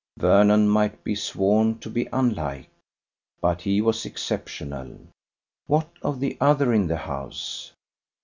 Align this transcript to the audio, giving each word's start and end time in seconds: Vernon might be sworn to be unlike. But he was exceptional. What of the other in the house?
Vernon 0.17 0.67
might 0.67 1.03
be 1.03 1.13
sworn 1.13 1.77
to 1.77 1.87
be 1.87 2.09
unlike. 2.11 2.69
But 3.39 3.61
he 3.61 3.81
was 3.81 4.03
exceptional. 4.03 4.97
What 5.67 5.89
of 6.01 6.19
the 6.19 6.39
other 6.41 6.73
in 6.73 6.87
the 6.87 6.97
house? 6.97 7.71